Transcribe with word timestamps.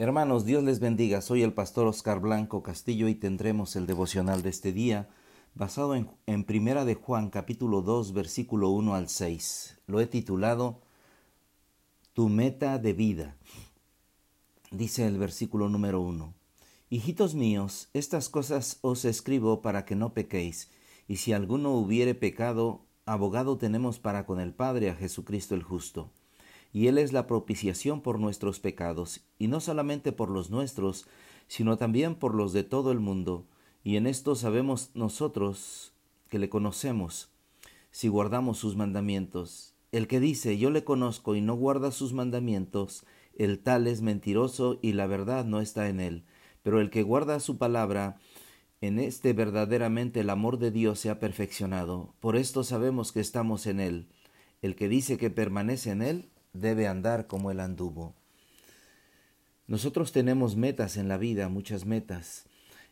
Hermanos, 0.00 0.44
Dios 0.44 0.62
les 0.62 0.78
bendiga. 0.78 1.20
Soy 1.20 1.42
el 1.42 1.52
pastor 1.52 1.88
Oscar 1.88 2.20
Blanco 2.20 2.62
Castillo 2.62 3.08
y 3.08 3.16
tendremos 3.16 3.74
el 3.74 3.88
devocional 3.88 4.42
de 4.42 4.50
este 4.50 4.72
día 4.72 5.08
basado 5.56 5.96
en, 5.96 6.44
Primera 6.44 6.84
de 6.84 6.94
Juan 6.94 7.30
capítulo 7.30 7.82
2 7.82 8.12
versículo 8.12 8.68
1 8.70 8.94
al 8.94 9.08
6. 9.08 9.80
Lo 9.88 10.00
he 10.00 10.06
titulado 10.06 10.82
Tu 12.12 12.28
meta 12.28 12.78
de 12.78 12.92
vida. 12.92 13.36
Dice 14.70 15.04
el 15.04 15.18
versículo 15.18 15.68
número 15.68 16.00
1. 16.00 16.32
Hijitos 16.90 17.34
míos, 17.34 17.88
estas 17.92 18.28
cosas 18.28 18.78
os 18.82 19.04
escribo 19.04 19.62
para 19.62 19.84
que 19.84 19.96
no 19.96 20.14
pequéis, 20.14 20.70
y 21.08 21.16
si 21.16 21.32
alguno 21.32 21.72
hubiere 21.72 22.14
pecado, 22.14 22.82
abogado 23.04 23.58
tenemos 23.58 23.98
para 23.98 24.26
con 24.26 24.38
el 24.38 24.54
Padre 24.54 24.90
a 24.90 24.94
Jesucristo 24.94 25.56
el 25.56 25.64
justo 25.64 26.12
y 26.72 26.86
Él 26.88 26.98
es 26.98 27.12
la 27.12 27.26
propiciación 27.26 28.00
por 28.00 28.18
nuestros 28.18 28.60
pecados, 28.60 29.22
y 29.38 29.48
no 29.48 29.60
solamente 29.60 30.12
por 30.12 30.30
los 30.30 30.50
nuestros, 30.50 31.06
sino 31.46 31.76
también 31.76 32.14
por 32.14 32.34
los 32.34 32.52
de 32.52 32.64
todo 32.64 32.92
el 32.92 33.00
mundo, 33.00 33.46
y 33.82 33.96
en 33.96 34.06
esto 34.06 34.34
sabemos 34.34 34.90
nosotros 34.94 35.92
que 36.28 36.38
le 36.38 36.48
conocemos, 36.48 37.30
si 37.90 38.08
guardamos 38.08 38.58
sus 38.58 38.76
mandamientos. 38.76 39.74
El 39.92 40.06
que 40.06 40.20
dice 40.20 40.58
yo 40.58 40.70
le 40.70 40.84
conozco 40.84 41.34
y 41.34 41.40
no 41.40 41.54
guarda 41.54 41.90
sus 41.90 42.12
mandamientos, 42.12 43.06
el 43.34 43.60
tal 43.60 43.86
es 43.86 44.02
mentiroso 44.02 44.78
y 44.82 44.92
la 44.92 45.06
verdad 45.06 45.44
no 45.44 45.60
está 45.60 45.88
en 45.88 46.00
él. 46.00 46.24
Pero 46.62 46.80
el 46.80 46.90
que 46.90 47.02
guarda 47.02 47.40
su 47.40 47.56
palabra, 47.56 48.18
en 48.80 48.98
este 48.98 49.32
verdaderamente 49.32 50.20
el 50.20 50.30
amor 50.30 50.58
de 50.58 50.70
Dios 50.70 50.98
se 50.98 51.08
ha 51.08 51.18
perfeccionado. 51.18 52.14
Por 52.20 52.36
esto 52.36 52.64
sabemos 52.64 53.12
que 53.12 53.20
estamos 53.20 53.66
en 53.66 53.80
él. 53.80 54.08
El 54.60 54.74
que 54.74 54.88
dice 54.88 55.16
que 55.16 55.30
permanece 55.30 55.90
en 55.90 56.02
él, 56.02 56.28
debe 56.60 56.86
andar 56.86 57.26
como 57.26 57.50
él 57.50 57.60
anduvo. 57.60 58.14
Nosotros 59.66 60.12
tenemos 60.12 60.56
metas 60.56 60.96
en 60.96 61.08
la 61.08 61.18
vida, 61.18 61.48
muchas 61.48 61.84
metas, 61.84 62.46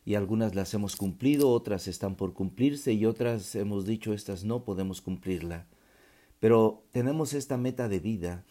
y 0.05 0.15
algunas 0.15 0.55
las 0.55 0.73
hemos 0.73 0.95
cumplido, 0.95 1.49
otras 1.49 1.87
están 1.87 2.15
por 2.15 2.33
cumplirse 2.33 2.93
y 2.93 3.05
otras 3.05 3.55
hemos 3.55 3.85
dicho 3.85 4.13
estas 4.13 4.43
no 4.43 4.63
podemos 4.63 5.01
cumplirla. 5.01 5.65
Pero 6.39 6.83
tenemos 6.91 7.33
esta 7.33 7.57
meta 7.57 7.89
de 7.89 7.99
vida 7.99 8.45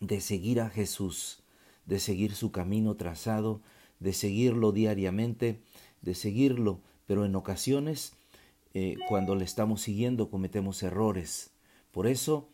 de 0.00 0.20
seguir 0.20 0.60
a 0.60 0.68
Jesús, 0.68 1.42
de 1.86 1.98
seguir 1.98 2.34
su 2.34 2.52
camino 2.52 2.96
trazado, 2.96 3.62
de 3.98 4.12
seguirlo 4.12 4.72
diariamente, 4.72 5.62
de 6.02 6.14
seguirlo, 6.14 6.82
pero 7.06 7.24
en 7.24 7.34
ocasiones 7.34 8.12
eh, 8.74 8.96
cuando 9.08 9.34
le 9.34 9.44
estamos 9.44 9.80
siguiendo 9.80 10.28
cometemos 10.28 10.82
errores. 10.82 11.50
Por 11.92 12.06
eso 12.06 12.50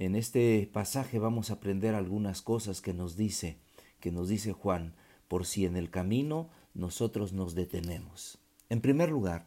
en 0.00 0.16
este 0.16 0.68
pasaje 0.72 1.18
vamos 1.18 1.50
a 1.50 1.54
aprender 1.54 1.94
algunas 1.94 2.40
cosas 2.40 2.80
que 2.80 2.94
nos 2.94 3.18
dice, 3.18 3.58
que 4.00 4.10
nos 4.10 4.30
dice 4.30 4.54
Juan, 4.54 4.94
por 5.28 5.44
si 5.44 5.66
en 5.66 5.76
el 5.76 5.90
camino 5.90 6.48
nosotros 6.72 7.34
nos 7.34 7.54
detenemos. 7.54 8.38
En 8.70 8.80
primer 8.80 9.10
lugar, 9.10 9.46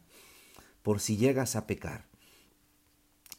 por 0.84 1.00
si 1.00 1.16
llegas 1.16 1.56
a 1.56 1.66
pecar. 1.66 2.06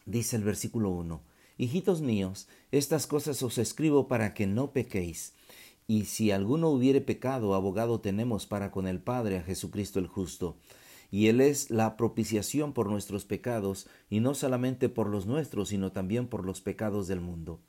Dice 0.06 0.36
el 0.36 0.44
versículo 0.44 0.90
1, 0.90 1.22
Hijitos 1.58 2.02
míos, 2.02 2.50
estas 2.72 3.08
cosas 3.08 3.42
os 3.44 3.60
escribo 3.60 4.10
para 4.10 4.34
que 4.34 4.46
no 4.46 4.74
pequéis. 4.74 5.32
Y 5.88 6.06
si 6.06 6.32
alguno 6.32 6.68
hubiere 6.68 7.00
pecado, 7.00 7.56
abogado 7.56 8.02
tenemos 8.02 8.46
para 8.46 8.72
con 8.72 8.88
el 8.88 9.00
Padre 9.00 9.38
a 9.38 9.44
Jesucristo 9.44 10.00
el 10.00 10.08
justo 10.08 10.58
y 11.16 11.30
Él 11.30 11.40
es 11.40 11.72
la 11.72 11.96
propiciación 11.96 12.74
por 12.74 12.90
nuestros 12.90 13.24
pecados, 13.24 13.88
y 14.10 14.20
no 14.20 14.34
solamente 14.34 14.90
por 14.90 15.08
los 15.08 15.26
nuestros, 15.26 15.70
sino 15.70 15.94
también 15.94 16.28
por 16.28 16.46
los 16.46 16.60
pecados 16.60 17.08
del 17.08 17.22
mundo. 17.22 17.62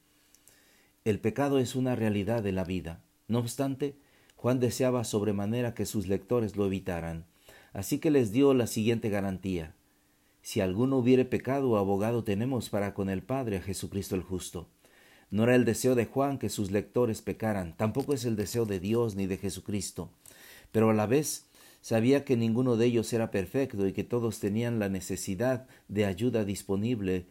El 1.05 1.21
pecado 1.21 1.61
es 1.61 1.77
una 1.77 1.95
realidad 1.95 2.43
de 2.43 2.51
la 2.51 2.65
vida. 2.65 3.05
No 3.29 3.39
obstante, 3.39 3.95
Juan 4.35 4.59
deseaba 4.59 5.05
sobremanera 5.05 5.75
que 5.75 5.87
sus 5.87 6.09
lectores 6.09 6.57
lo 6.57 6.67
evitaran, 6.67 7.25
así 7.73 8.01
que 8.01 8.11
les 8.11 8.33
dio 8.33 8.53
la 8.53 8.67
siguiente 8.67 9.11
garantía. 9.11 9.77
Si 10.43 10.61
alguno 10.61 10.97
hubiere 10.97 11.25
pecado, 11.25 11.77
abogado 11.77 12.25
tenemos 12.25 12.69
para 12.69 12.95
con 12.95 13.09
el 13.09 13.23
Padre 13.23 13.59
a 13.59 13.63
Jesucristo 13.63 14.17
el 14.17 14.23
justo. 14.23 14.67
No 15.31 15.45
era 15.45 15.55
el 15.55 15.65
deseo 15.65 15.95
de 15.95 16.07
Juan 16.07 16.39
que 16.39 16.49
sus 16.49 16.73
lectores 16.73 17.23
pecaran, 17.23 17.77
tampoco 17.77 18.13
es 18.13 18.25
el 18.25 18.35
deseo 18.35 18.67
de 18.67 18.81
Dios 18.81 19.15
ni 19.15 19.29
de 19.29 19.37
Jesucristo, 19.37 20.11
pero 20.73 20.91
a 20.91 20.95
la 20.95 21.07
vez 21.07 21.46
Sabía 21.87 22.25
que 22.25 22.37
ninguno 22.37 22.77
de 22.77 22.87
ellos 22.87 23.13
era 23.13 23.31
perfecto 23.31 23.87
y 23.87 23.93
que 23.93 24.03
todos 24.03 24.41
tenían 24.41 24.81
la 24.81 24.89
necesidad 24.89 25.69
de 25.87 26.05
ayuda 26.05 26.45
disponible 26.45 27.27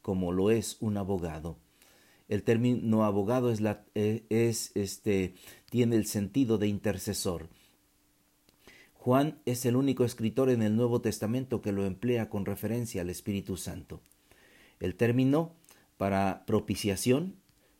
como 0.00 0.30
lo 0.30 0.52
es 0.52 0.76
un 0.78 0.96
abogado. 0.96 1.58
El 2.28 2.44
término 2.44 3.04
abogado 3.04 3.50
es, 3.50 3.60
la, 3.60 3.84
e, 3.96 4.22
es 4.30 4.70
este 4.76 5.34
tiene 5.70 5.96
el 5.96 6.06
sentido 6.06 6.56
de 6.56 6.68
intercesor. 6.68 7.48
Juan 8.94 9.40
es 9.44 9.66
el 9.66 9.74
único 9.74 10.04
escritor 10.04 10.50
en 10.50 10.62
el 10.62 10.76
Nuevo 10.76 11.00
Testamento 11.00 11.60
que 11.60 11.72
lo 11.72 11.84
emplea 11.84 12.30
con 12.30 12.46
referencia 12.46 13.00
al 13.00 13.10
Espíritu 13.10 13.56
Santo. 13.56 14.02
El 14.78 14.94
término 14.94 15.56
para 15.96 16.44
propiciación 16.46 17.34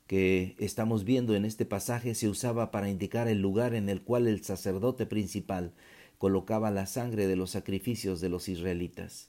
que 0.08 0.56
estamos 0.58 1.04
viendo 1.04 1.36
en 1.36 1.44
este 1.44 1.66
pasaje 1.66 2.16
se 2.16 2.28
usaba 2.28 2.72
para 2.72 2.90
indicar 2.90 3.28
el 3.28 3.40
lugar 3.40 3.74
en 3.74 3.88
el 3.88 4.02
cual 4.02 4.26
el 4.26 4.42
sacerdote 4.42 5.06
principal 5.06 5.72
colocaba 6.18 6.70
la 6.70 6.86
sangre 6.86 7.26
de 7.26 7.36
los 7.36 7.50
sacrificios 7.50 8.20
de 8.20 8.28
los 8.28 8.48
israelitas. 8.48 9.28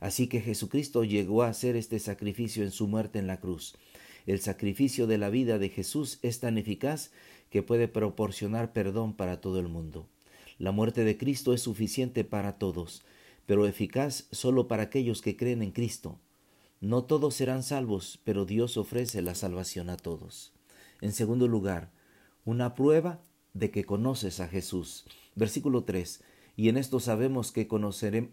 Así 0.00 0.28
que 0.28 0.40
Jesucristo 0.40 1.04
llegó 1.04 1.42
a 1.42 1.48
hacer 1.48 1.76
este 1.76 1.98
sacrificio 1.98 2.64
en 2.64 2.70
su 2.70 2.88
muerte 2.88 3.18
en 3.18 3.26
la 3.26 3.40
cruz. 3.40 3.74
El 4.26 4.40
sacrificio 4.40 5.06
de 5.06 5.18
la 5.18 5.30
vida 5.30 5.58
de 5.58 5.68
Jesús 5.68 6.18
es 6.22 6.40
tan 6.40 6.58
eficaz 6.58 7.10
que 7.50 7.62
puede 7.62 7.88
proporcionar 7.88 8.72
perdón 8.72 9.14
para 9.14 9.40
todo 9.40 9.60
el 9.60 9.68
mundo. 9.68 10.06
La 10.58 10.72
muerte 10.72 11.04
de 11.04 11.16
Cristo 11.16 11.52
es 11.52 11.62
suficiente 11.62 12.24
para 12.24 12.58
todos, 12.58 13.02
pero 13.46 13.66
eficaz 13.66 14.26
solo 14.30 14.68
para 14.68 14.84
aquellos 14.84 15.22
que 15.22 15.36
creen 15.36 15.62
en 15.62 15.72
Cristo. 15.72 16.18
No 16.80 17.04
todos 17.04 17.34
serán 17.34 17.62
salvos, 17.62 18.20
pero 18.24 18.46
Dios 18.46 18.76
ofrece 18.76 19.20
la 19.20 19.34
salvación 19.34 19.90
a 19.90 19.96
todos. 19.96 20.52
En 21.00 21.12
segundo 21.12 21.48
lugar, 21.48 21.90
una 22.44 22.74
prueba 22.74 23.20
de 23.52 23.70
que 23.70 23.84
conoces 23.84 24.40
a 24.40 24.48
Jesús. 24.48 25.04
Versículo 25.34 25.84
3. 25.84 26.22
Y 26.56 26.68
en 26.68 26.76
esto 26.76 27.00
sabemos 27.00 27.52
que 27.52 27.68
conoceremos 27.68 28.30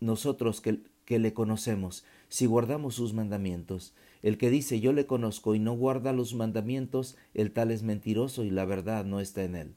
nosotros 0.00 0.60
que, 0.60 0.80
le 1.18 1.34
conocemos, 1.34 2.04
si 2.28 2.46
guardamos 2.46 2.94
sus 2.94 3.12
mandamientos. 3.12 3.94
El 4.22 4.38
que 4.38 4.48
dice 4.48 4.80
yo 4.80 4.92
le 4.92 5.06
conozco 5.06 5.54
y 5.54 5.58
no 5.58 5.74
guarda 5.74 6.12
los 6.12 6.34
mandamientos, 6.34 7.16
el 7.34 7.52
tal 7.52 7.70
es 7.70 7.82
mentiroso 7.82 8.44
y 8.44 8.50
la 8.50 8.64
verdad 8.64 9.04
no 9.04 9.20
está 9.20 9.42
en 9.42 9.56
él. 9.56 9.74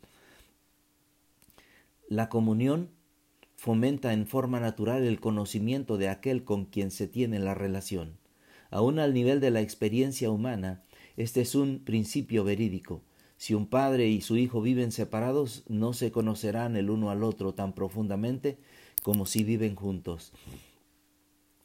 La 2.07 2.29
comunión 2.29 2.89
fomenta 3.55 4.13
en 4.13 4.27
forma 4.27 4.59
natural 4.59 5.03
el 5.03 5.19
conocimiento 5.19 5.97
de 5.97 6.09
aquel 6.09 6.43
con 6.43 6.65
quien 6.65 6.91
se 6.91 7.07
tiene 7.07 7.39
la 7.39 7.55
relación. 7.55 8.17
Aun 8.69 8.99
al 8.99 9.13
nivel 9.13 9.39
de 9.39 9.51
la 9.51 9.61
experiencia 9.61 10.29
humana, 10.29 10.83
este 11.17 11.41
es 11.41 11.55
un 11.55 11.79
principio 11.79 12.43
verídico. 12.43 13.01
Si 13.43 13.53
un 13.53 13.67
padre 13.67 14.07
y 14.07 14.21
su 14.21 14.37
hijo 14.37 14.61
viven 14.61 14.93
separados, 14.93 15.63
no 15.67 15.91
se 15.91 16.13
conocerán 16.13 16.77
el 16.77 16.89
uno 16.89 17.09
al 17.09 17.25
otro 17.25 17.53
tan 17.53 17.73
profundamente 17.73 18.57
como 19.01 19.25
si 19.25 19.43
viven 19.43 19.75
juntos. 19.75 20.31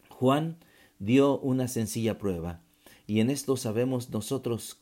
Juan 0.09 0.57
dio 0.99 1.39
una 1.39 1.69
sencilla 1.69 2.19
prueba, 2.19 2.63
y 3.07 3.21
en 3.21 3.31
esto 3.31 3.57
sabemos 3.57 4.11
nosotros 4.11 4.81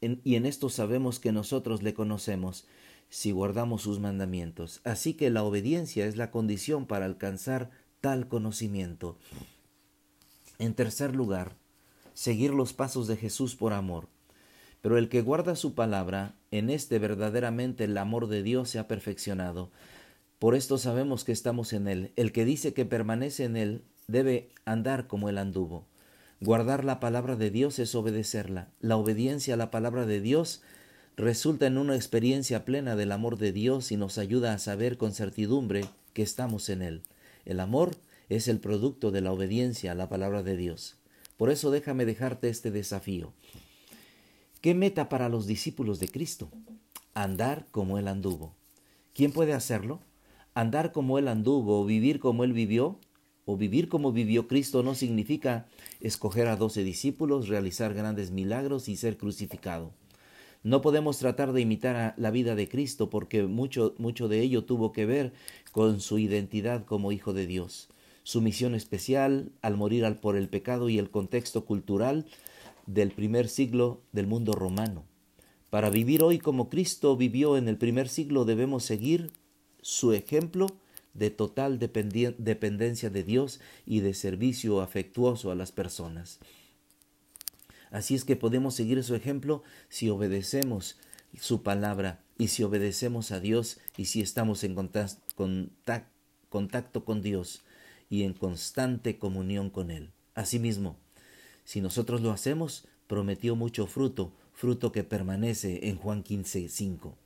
y 0.00 0.36
en 0.36 0.46
esto 0.46 0.70
sabemos 0.70 1.20
que 1.20 1.32
nosotros 1.32 1.82
le 1.82 1.92
conocemos 1.92 2.64
si 3.10 3.30
guardamos 3.30 3.82
sus 3.82 4.00
mandamientos. 4.00 4.80
Así 4.84 5.12
que 5.12 5.28
la 5.28 5.44
obediencia 5.44 6.06
es 6.06 6.16
la 6.16 6.30
condición 6.30 6.86
para 6.86 7.04
alcanzar 7.04 7.70
tal 8.00 8.26
conocimiento. 8.26 9.18
En 10.58 10.72
tercer 10.72 11.14
lugar, 11.14 11.56
seguir 12.14 12.54
los 12.54 12.72
pasos 12.72 13.06
de 13.06 13.18
Jesús 13.18 13.54
por 13.54 13.74
amor. 13.74 14.08
Pero 14.82 14.98
el 14.98 15.08
que 15.08 15.22
guarda 15.22 15.56
su 15.56 15.74
palabra, 15.74 16.34
en 16.50 16.68
este 16.68 16.98
verdaderamente 16.98 17.84
el 17.84 17.96
amor 17.96 18.26
de 18.26 18.42
Dios 18.42 18.68
se 18.68 18.78
ha 18.78 18.88
perfeccionado. 18.88 19.70
Por 20.38 20.56
esto 20.56 20.76
sabemos 20.76 21.24
que 21.24 21.32
estamos 21.32 21.72
en 21.72 21.86
Él. 21.86 22.12
El 22.16 22.32
que 22.32 22.44
dice 22.44 22.74
que 22.74 22.84
permanece 22.84 23.44
en 23.44 23.56
Él 23.56 23.84
debe 24.08 24.50
andar 24.64 25.06
como 25.06 25.28
Él 25.28 25.38
anduvo. 25.38 25.86
Guardar 26.40 26.84
la 26.84 26.98
palabra 26.98 27.36
de 27.36 27.50
Dios 27.50 27.78
es 27.78 27.94
obedecerla. 27.94 28.68
La 28.80 28.96
obediencia 28.96 29.54
a 29.54 29.56
la 29.56 29.70
palabra 29.70 30.04
de 30.04 30.20
Dios 30.20 30.62
resulta 31.16 31.66
en 31.66 31.78
una 31.78 31.94
experiencia 31.94 32.64
plena 32.64 32.96
del 32.96 33.12
amor 33.12 33.38
de 33.38 33.52
Dios 33.52 33.92
y 33.92 33.96
nos 33.96 34.18
ayuda 34.18 34.52
a 34.52 34.58
saber 34.58 34.96
con 34.96 35.12
certidumbre 35.12 35.84
que 36.12 36.22
estamos 36.22 36.68
en 36.68 36.82
Él. 36.82 37.02
El 37.44 37.60
amor 37.60 37.92
es 38.28 38.48
el 38.48 38.58
producto 38.58 39.12
de 39.12 39.20
la 39.20 39.30
obediencia 39.30 39.92
a 39.92 39.94
la 39.94 40.08
palabra 40.08 40.42
de 40.42 40.56
Dios. 40.56 40.96
Por 41.36 41.50
eso 41.50 41.70
déjame 41.70 42.04
dejarte 42.04 42.48
este 42.48 42.72
desafío. 42.72 43.32
¿Qué 44.62 44.74
meta 44.74 45.08
para 45.08 45.28
los 45.28 45.48
discípulos 45.48 45.98
de 45.98 46.06
Cristo? 46.06 46.48
Andar 47.14 47.66
como 47.72 47.98
Él 47.98 48.06
anduvo. 48.06 48.54
¿Quién 49.12 49.32
puede 49.32 49.54
hacerlo? 49.54 49.98
Andar 50.54 50.92
como 50.92 51.18
Él 51.18 51.26
anduvo 51.26 51.80
o 51.80 51.84
vivir 51.84 52.20
como 52.20 52.44
Él 52.44 52.52
vivió 52.52 53.00
o 53.44 53.56
vivir 53.56 53.88
como 53.88 54.12
vivió 54.12 54.46
Cristo 54.46 54.84
no 54.84 54.94
significa 54.94 55.66
escoger 55.98 56.46
a 56.46 56.54
doce 56.54 56.84
discípulos, 56.84 57.48
realizar 57.48 57.92
grandes 57.92 58.30
milagros 58.30 58.88
y 58.88 58.94
ser 58.94 59.16
crucificado. 59.16 59.90
No 60.62 60.80
podemos 60.80 61.18
tratar 61.18 61.52
de 61.52 61.60
imitar 61.60 62.14
la 62.16 62.30
vida 62.30 62.54
de 62.54 62.68
Cristo 62.68 63.10
porque 63.10 63.42
mucho, 63.42 63.96
mucho 63.98 64.28
de 64.28 64.42
ello 64.42 64.64
tuvo 64.64 64.92
que 64.92 65.06
ver 65.06 65.32
con 65.72 66.00
su 66.00 66.20
identidad 66.20 66.84
como 66.84 67.10
Hijo 67.10 67.32
de 67.32 67.48
Dios, 67.48 67.88
su 68.22 68.40
misión 68.40 68.76
especial 68.76 69.50
al 69.60 69.76
morir 69.76 70.04
por 70.20 70.36
el 70.36 70.48
pecado 70.48 70.88
y 70.88 71.00
el 71.00 71.10
contexto 71.10 71.64
cultural 71.64 72.26
del 72.86 73.12
primer 73.12 73.48
siglo 73.48 74.02
del 74.12 74.26
mundo 74.26 74.52
romano. 74.52 75.04
Para 75.70 75.90
vivir 75.90 76.22
hoy 76.22 76.38
como 76.38 76.68
Cristo 76.68 77.16
vivió 77.16 77.56
en 77.56 77.68
el 77.68 77.78
primer 77.78 78.08
siglo 78.08 78.44
debemos 78.44 78.84
seguir 78.84 79.30
su 79.80 80.12
ejemplo 80.12 80.66
de 81.14 81.30
total 81.30 81.78
dependencia 81.78 83.10
de 83.10 83.22
Dios 83.22 83.60
y 83.86 84.00
de 84.00 84.14
servicio 84.14 84.80
afectuoso 84.80 85.50
a 85.50 85.54
las 85.54 85.72
personas. 85.72 86.38
Así 87.90 88.14
es 88.14 88.24
que 88.24 88.36
podemos 88.36 88.74
seguir 88.74 89.02
su 89.04 89.14
ejemplo 89.14 89.62
si 89.88 90.08
obedecemos 90.08 90.96
su 91.38 91.62
palabra 91.62 92.22
y 92.38 92.48
si 92.48 92.62
obedecemos 92.62 93.30
a 93.30 93.40
Dios 93.40 93.78
y 93.96 94.06
si 94.06 94.20
estamos 94.20 94.64
en 94.64 94.74
contacto 96.48 97.04
con 97.04 97.22
Dios 97.22 97.62
y 98.08 98.22
en 98.24 98.32
constante 98.32 99.18
comunión 99.18 99.70
con 99.70 99.90
Él. 99.90 100.12
Asimismo, 100.34 100.96
si 101.64 101.80
nosotros 101.80 102.20
lo 102.20 102.30
hacemos, 102.30 102.86
prometió 103.06 103.56
mucho 103.56 103.86
fruto, 103.86 104.32
fruto 104.52 104.92
que 104.92 105.04
permanece 105.04 105.88
en 105.88 105.96
Juan 105.96 106.22
15, 106.22 106.68
5. 106.68 107.16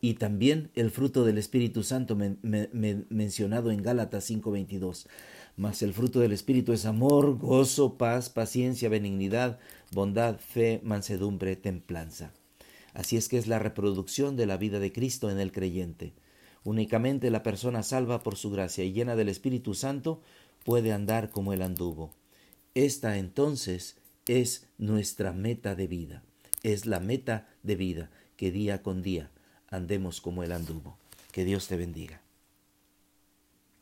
Y 0.00 0.14
también 0.14 0.70
el 0.74 0.90
fruto 0.90 1.24
del 1.24 1.38
Espíritu 1.38 1.82
Santo 1.82 2.16
mencionado 2.16 3.70
en 3.70 3.82
Gálatas 3.82 4.24
5:22. 4.24 5.08
Mas 5.56 5.80
el 5.82 5.94
fruto 5.94 6.20
del 6.20 6.32
Espíritu 6.32 6.72
es 6.72 6.84
amor, 6.84 7.38
gozo, 7.38 7.96
paz, 7.96 8.28
paciencia, 8.28 8.90
benignidad, 8.90 9.58
bondad, 9.92 10.38
fe, 10.38 10.80
mansedumbre, 10.84 11.56
templanza. 11.56 12.32
Así 12.92 13.16
es 13.16 13.28
que 13.28 13.38
es 13.38 13.46
la 13.46 13.58
reproducción 13.58 14.36
de 14.36 14.46
la 14.46 14.58
vida 14.58 14.80
de 14.80 14.92
Cristo 14.92 15.30
en 15.30 15.40
el 15.40 15.50
creyente. 15.50 16.12
Únicamente 16.62 17.30
la 17.30 17.42
persona 17.42 17.82
salva 17.82 18.22
por 18.22 18.36
su 18.36 18.50
gracia 18.50 18.84
y 18.84 18.92
llena 18.92 19.16
del 19.16 19.28
Espíritu 19.28 19.74
Santo 19.74 20.20
puede 20.64 20.92
andar 20.92 21.30
como 21.30 21.52
él 21.52 21.62
anduvo. 21.62 22.10
Esta 22.76 23.16
entonces 23.16 23.96
es 24.28 24.66
nuestra 24.76 25.32
meta 25.32 25.74
de 25.74 25.86
vida. 25.86 26.22
Es 26.62 26.84
la 26.84 27.00
meta 27.00 27.48
de 27.62 27.74
vida 27.74 28.10
que 28.36 28.50
día 28.50 28.82
con 28.82 29.02
día 29.02 29.30
andemos 29.70 30.20
como 30.20 30.42
él 30.42 30.52
anduvo. 30.52 30.98
Que 31.32 31.46
Dios 31.46 31.68
te 31.68 31.78
bendiga. 31.78 32.20